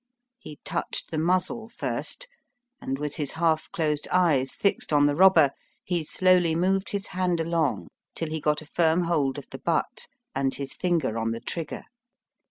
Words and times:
He 0.39 0.57
touched 0.65 1.11
the 1.11 1.19
muzzle 1.19 1.69
first, 1.69 2.27
and, 2.81 2.97
with 2.97 3.17
his 3.17 3.33
haK 3.33 3.69
closed 3.71 4.07
eyes 4.09 4.55
fixed 4.55 4.91
on 4.91 5.05
the 5.05 5.15
robber, 5.15 5.51
he 5.83 6.03
slowly 6.03 6.55
moved 6.55 6.89
his 6.89 7.05
hand 7.05 7.39
along 7.39 7.87
till 8.15 8.29
he 8.31 8.41
got 8.41 8.63
a 8.63 8.65
firm 8.65 9.03
hold 9.03 9.37
of 9.37 9.47
the 9.51 9.59
butt 9.59 10.07
and 10.33 10.55
his 10.55 10.73
finger 10.73 11.19
on 11.19 11.29
the 11.33 11.39
trigger. 11.39 11.83